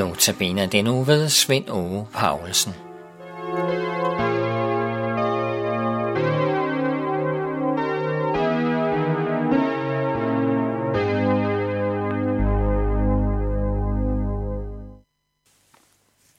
[0.00, 2.72] Notabene den uge ved Svend Åge Paulsen.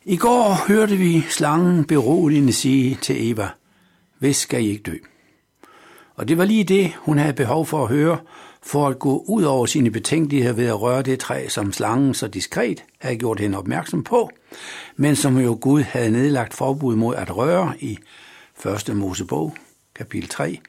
[0.06, 3.50] I går hørte vi slangen beroligende sige til Eva,
[4.20, 4.98] hvis skal I ikke dø?
[6.16, 8.18] Og det var lige det, hun havde behov for at høre,
[8.64, 12.28] for at gå ud over sine betænkeligheder ved at røre det træ, som slangen så
[12.28, 14.32] diskret havde gjort hende opmærksom på,
[14.96, 17.98] men som jo Gud havde nedlagt forbud mod at røre i
[18.90, 18.96] 1.
[18.96, 19.56] Mosebog,
[19.96, 20.60] kapitel 3,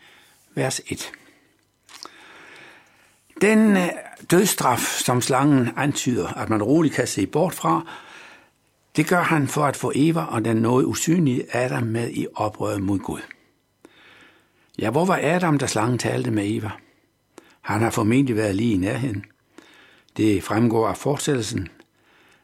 [0.55, 1.13] vers 1.
[3.41, 3.89] Den øh,
[4.31, 7.87] dødstraf, som slangen antyder, at man roligt kan se bort fra,
[8.97, 12.83] det gør han for at få Eva og den noget usynlige Adam med i oprøret
[12.83, 13.21] mod Gud.
[14.79, 16.71] Ja, hvor var Adam, da slangen talte med Eva?
[17.63, 19.25] Han har formentlig været lige i nærheden.
[20.17, 21.69] Det fremgår af fortsættelsen,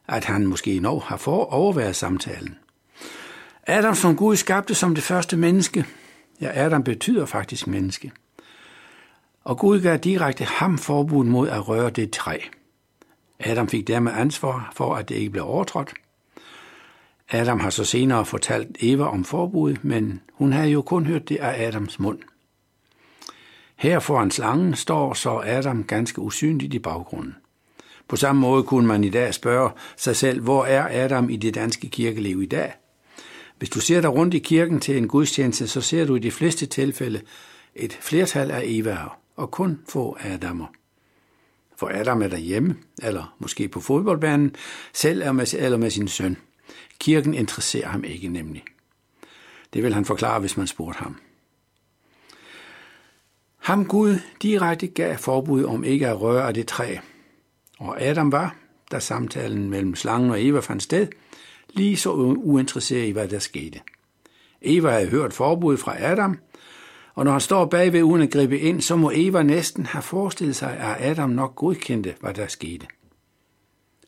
[0.08, 2.58] at han måske nok har for overværet samtalen.
[3.66, 5.84] Adam som Gud skabte som det første menneske.
[6.40, 8.12] Ja, Adam betyder faktisk menneske.
[9.44, 12.38] Og Gud gav direkte ham forbud mod at røre det træ.
[13.40, 15.94] Adam fik dermed ansvar for, at det ikke blev overtrådt.
[17.30, 21.36] Adam har så senere fortalt Eva om forbud, men hun havde jo kun hørt det
[21.36, 22.18] af Adams mund.
[23.78, 27.36] Her foran slangen står så Adam ganske usynligt i baggrunden.
[28.08, 31.54] På samme måde kunne man i dag spørge sig selv, hvor er Adam i det
[31.54, 32.72] danske kirkeliv i dag?
[33.58, 36.30] Hvis du ser dig rundt i kirken til en gudstjeneste, så ser du i de
[36.30, 37.20] fleste tilfælde
[37.74, 40.66] et flertal af Evaer, og kun få Adamer.
[41.76, 44.54] For Adam er derhjemme, eller måske på fodboldbanen,
[44.92, 46.36] selv eller med sin søn.
[47.00, 48.64] Kirken interesserer ham ikke nemlig.
[49.74, 51.16] Det vil han forklare, hvis man spurgte ham.
[53.68, 56.96] Ham Gud direkte gav forbud om ikke at røre af det træ.
[57.78, 58.56] Og Adam var,
[58.90, 61.06] da samtalen mellem slangen og Eva fandt sted,
[61.70, 63.80] lige så uinteresseret i, hvad der skete.
[64.62, 66.38] Eva havde hørt forbud fra Adam,
[67.14, 70.56] og når han står bagved uden at gribe ind, så må Eva næsten have forestillet
[70.56, 72.86] sig, at Adam nok godkendte, hvad der skete.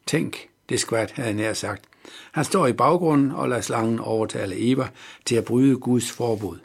[0.06, 1.84] Tænk, det skvat havde nær sagt.
[2.32, 4.88] Han står i baggrunden og lader slangen overtale Eva
[5.25, 6.59] til at bryde Guds forbud.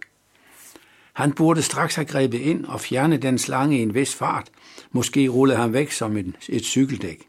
[1.15, 4.49] Han burde straks have grebet ind og fjernet den slange i en vis fart.
[4.91, 7.27] Måske rullede han væk som et, et cykeldæk.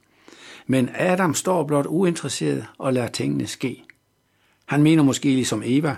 [0.66, 3.84] Men Adam står blot uinteresseret og lader tingene ske.
[4.66, 5.96] Han mener måske ligesom Eva,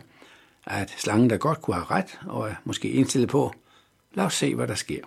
[0.67, 3.53] at slangen der godt kunne have ret og er måske indstillet på,
[4.15, 5.01] lad os se, hvad der sker.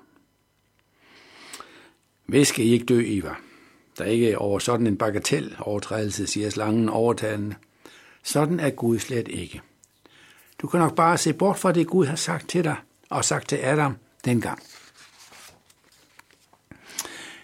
[2.25, 3.35] Hvis skal I ikke dø, Eva?
[3.97, 7.55] Der er ikke over sådan en bagatel overtrædelse, siger slangen overtalende.
[8.23, 9.61] Sådan er Gud slet ikke.
[10.61, 12.75] Du kan nok bare se bort fra det, Gud har sagt til dig
[13.09, 13.95] og sagt til Adam
[14.25, 14.59] dengang.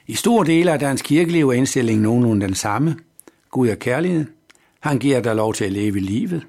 [0.08, 2.96] I store dele af dansk kirkeliv er indstillingen nogenlunde den samme.
[3.52, 4.26] Gud er kærlighed.
[4.80, 6.48] Han giver dig lov til at leve livet.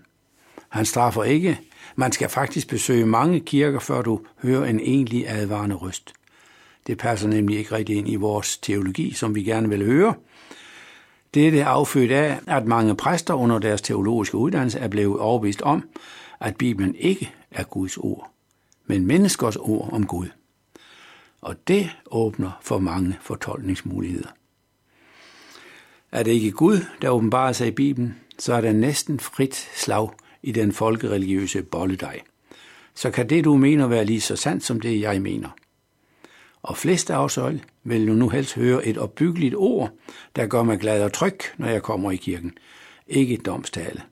[0.68, 1.60] Han straffer ikke.
[1.96, 6.12] Man skal faktisk besøge mange kirker, før du hører en egentlig advarende røst.
[6.86, 10.14] Det passer nemlig ikke rigtig ind i vores teologi, som vi gerne vil høre.
[11.34, 15.84] Det er affødt af, at mange præster under deres teologiske uddannelse er blevet overbevist om,
[16.40, 18.30] at Bibelen ikke er Guds ord,
[18.86, 20.28] men menneskers ord om Gud.
[21.40, 24.28] Og det åbner for mange fortolkningsmuligheder.
[26.12, 30.10] Er det ikke Gud, der åbenbarer sig i Bibelen, så er der næsten frit slag
[30.42, 32.20] i den folkereligiøse bolledej.
[32.94, 35.48] Så kan det, du mener, være lige så sandt som det, jeg mener.
[36.62, 37.38] Og flest af os
[37.84, 39.90] vil nu helst høre et opbyggeligt ord,
[40.36, 42.58] der gør mig glad og tryg, når jeg kommer i kirken.
[43.06, 44.02] Ikke et domstale.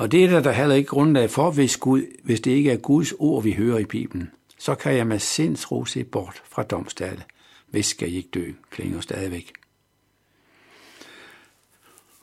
[0.00, 2.76] Og det er der, der heller ikke grundlag for, hvis, Gud, hvis det ikke er
[2.76, 4.30] Guds ord, vi hører i Bibelen.
[4.58, 7.24] Så kan jeg med sindsro se bort fra domstallet.
[7.66, 9.52] Hvis skal I ikke dø, klinger stadigvæk.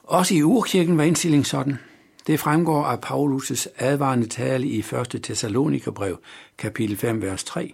[0.04, 1.80] Også i urkirken var indstillingen sådan.
[2.28, 5.24] Det fremgår af Paulus' advarende tale i 1.
[5.24, 6.20] Thessalonikerbrev,
[6.58, 7.73] kapitel 5, vers 3.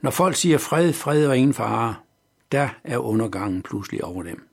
[0.00, 1.94] Når folk siger fred, fred og ingen fare,
[2.52, 4.48] der er undergangen pludselig over dem.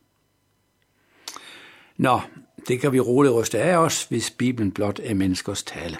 [1.97, 2.19] Nå,
[2.67, 5.97] det kan vi roligt ryste af os, hvis Bibelen blot er menneskers tale.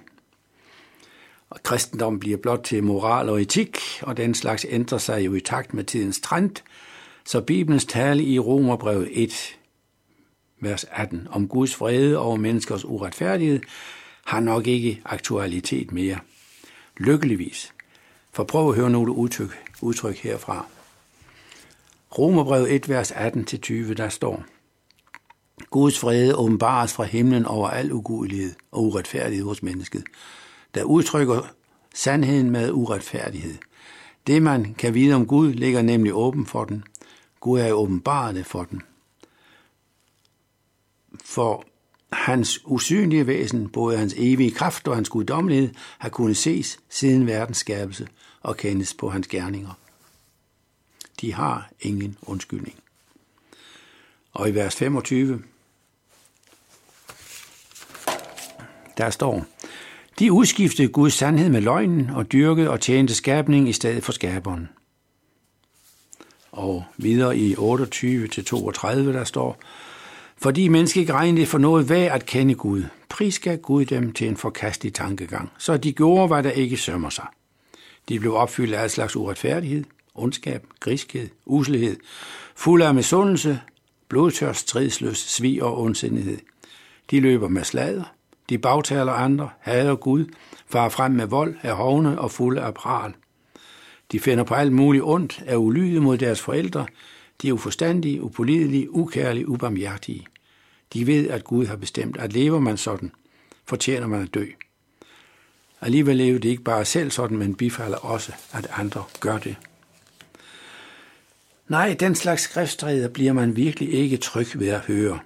[1.50, 5.40] Og kristendom bliver blot til moral og etik, og den slags ændrer sig jo i
[5.40, 6.52] takt med tidens trend,
[7.26, 9.58] så Bibelens tale i Romerbrevet 1,
[10.60, 13.60] vers 18, om Guds vrede over menneskers uretfærdighed,
[14.26, 16.20] har nok ikke aktualitet mere.
[16.98, 17.74] Lykkeligvis.
[18.32, 20.66] For prøv at høre nogle udtryk, udtryk herfra.
[22.18, 24.46] Romerbrevet 1, vers 18-20, der står,
[25.76, 30.04] Guds fred åbenbares fra himlen over al ugudelighed og uretfærdighed hos mennesket,
[30.76, 31.42] der udtrykker
[31.94, 33.58] sandheden med uretfærdighed.
[34.28, 36.84] Det, man kan vide om Gud, ligger nemlig åben for den.
[37.40, 38.82] Gud er åbenbaret for den.
[41.24, 41.64] For
[42.12, 47.58] hans usynlige væsen, både hans evige kraft og hans guddommelighed, har kunnet ses siden verdens
[47.58, 48.08] skabelse
[48.42, 49.72] og kendes på hans gerninger.
[51.22, 52.76] De har ingen undskyldning.
[54.34, 55.44] Og i vers 25,
[58.98, 59.46] der står,
[60.20, 64.70] de udskiftede Guds sandhed med løgnen og dyrkede og tjente skabning i stedet for skaberen.
[66.52, 67.60] Og videre i 28-32,
[68.88, 69.58] der står,
[70.38, 74.38] fordi mennesker ikke regnede for noget værd at kende Gud, prisgav Gud dem til en
[74.38, 77.26] forkastelig tankegang, så de gjorde, hvad der ikke sømmer sig.
[78.10, 79.84] De blev opfyldt af slags uretfærdighed,
[80.16, 81.98] ondskab, griskhed, uslighed,
[82.56, 83.60] fuld af misundelse,
[84.10, 86.38] blodtørst, stridsløs, svig og ondsindighed.
[87.12, 88.14] De løber med slader,
[88.50, 90.26] de bagtaler andre, hader Gud,
[90.68, 93.14] farer frem med vold, er hovne og fulde af pral.
[94.12, 96.86] De finder på alt muligt ondt, er ulydige mod deres forældre,
[97.42, 100.28] de er uforstandige, upålidelige, ukærlige, ubarmhjertige.
[100.94, 103.12] De ved, at Gud har bestemt, at lever man sådan,
[103.66, 104.46] fortjener man at dø.
[105.82, 109.56] Alligevel lever det ikke bare selv sådan, men bifalder også, at andre gør det.
[111.68, 115.20] Nej, den slags skriftstræder bliver man virkelig ikke tryg ved at høre.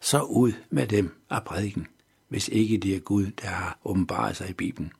[0.00, 1.86] Så ud med dem af prædiken,
[2.28, 4.92] hvis ikke det er Gud, der har åbenbaret sig i Bibelen.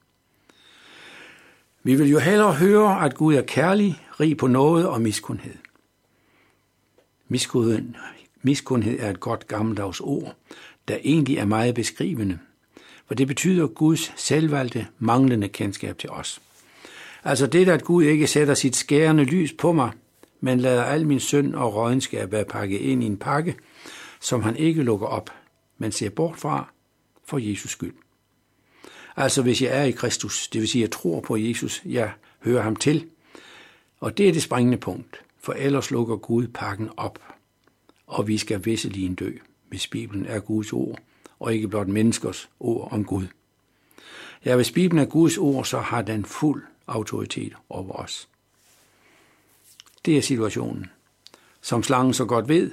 [1.83, 5.55] Vi vil jo hellere høre, at Gud er kærlig, rig på noget og miskundhed.
[7.29, 7.83] Miskundhed,
[8.43, 10.37] miskundhed er et godt gammeldags ord,
[10.89, 12.39] der egentlig er meget beskrivende,
[13.07, 16.41] for det betyder Guds selvvalgte manglende kendskab til os.
[17.25, 19.91] Altså det, at Gud ikke sætter sit skærende lys på mig,
[20.41, 23.57] men lader al min synd og rådenskab være pakket ind i en pakke,
[24.21, 25.31] som han ikke lukker op,
[25.79, 26.73] men ser bort fra
[27.29, 27.95] for Jesus skyld.
[29.17, 32.63] Altså hvis jeg er i Kristus, det vil sige, jeg tror på Jesus, jeg hører
[32.63, 33.07] ham til.
[34.01, 37.19] Og det er det springende punkt, for ellers lukker Gud pakken op,
[38.07, 39.33] og vi skal visselig dø,
[39.69, 40.99] hvis Bibelen er Guds ord,
[41.41, 43.27] og ikke blot menneskers ord om Gud.
[44.45, 48.29] Ja, hvis Bibelen er Guds ord, så har den fuld autoritet over os.
[50.05, 50.87] Det er situationen,
[51.61, 52.71] som slangen så godt ved,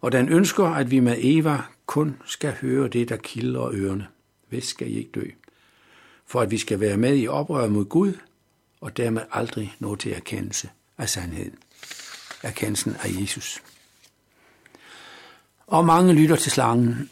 [0.00, 4.06] og den ønsker, at vi med Eva kun skal høre det, der kilder ørerne.
[4.48, 5.24] Hvis skal I ikke dø?
[6.26, 8.12] For at vi skal være med i oprøret mod Gud,
[8.80, 11.58] og dermed aldrig nå til erkendelse af sandheden.
[12.42, 13.62] Erkendelsen af Jesus.
[15.66, 17.10] Og mange lytter til slangen.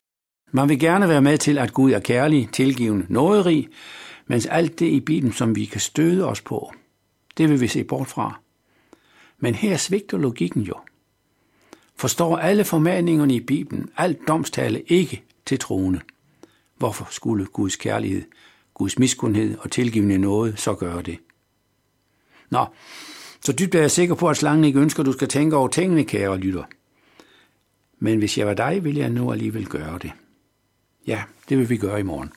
[0.53, 3.69] Man vil gerne være med til, at Gud er kærlig, tilgivende, nåderig,
[4.27, 6.73] mens alt det i Bibelen, som vi kan støde os på,
[7.37, 8.41] det vil vi se bort fra.
[9.39, 10.75] Men her svigter logikken jo.
[11.99, 16.01] Forstår alle formaningerne i Bibelen, alt domstale ikke til troende.
[16.77, 18.23] Hvorfor skulle Guds kærlighed,
[18.75, 21.19] Guds miskundhed og tilgivende noget så gøre det?
[22.51, 22.67] Nå,
[23.45, 25.69] så dybt er jeg sikker på, at slangen ikke ønsker, at du skal tænke over
[25.69, 26.65] tingene, kære lytter.
[27.99, 30.13] Men hvis jeg var dig, ville jeg nu alligevel gøre det.
[31.07, 32.33] Ja, det vil vi gøre i morgen.